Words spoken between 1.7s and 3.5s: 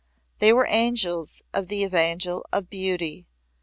Evangel of beauty.